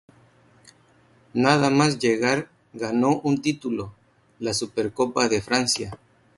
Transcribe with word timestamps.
Nada 1.35 1.69
más 1.69 1.99
llegar 1.99 2.49
ganó 2.73 3.19
un 3.21 3.39
título, 3.43 3.93
la 4.39 4.55
Supercopa 4.55 5.29
de 5.29 5.43
Francia. 5.43 5.95